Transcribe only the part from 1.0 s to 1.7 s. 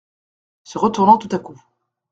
tout à coup.